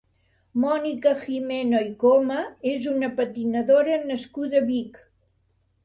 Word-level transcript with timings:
Mònica 0.61 1.11
Gimeno 1.25 1.83
i 1.91 1.93
Coma 2.05 2.39
és 2.73 2.89
una 2.95 3.13
patinadora 3.21 4.03
nascuda 4.11 4.63
a 4.65 4.67
Vic. 4.75 5.03